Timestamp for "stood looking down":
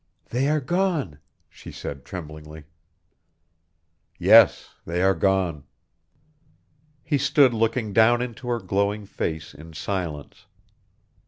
7.19-8.19